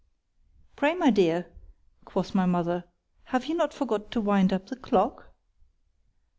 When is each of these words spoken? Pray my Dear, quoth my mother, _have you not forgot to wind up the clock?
Pray 0.75 0.95
my 0.95 1.11
Dear, 1.11 1.45
quoth 2.05 2.33
my 2.33 2.47
mother, 2.47 2.85
_have 3.29 3.47
you 3.47 3.53
not 3.53 3.71
forgot 3.71 4.09
to 4.09 4.19
wind 4.19 4.51
up 4.51 4.65
the 4.65 4.75
clock? 4.75 5.29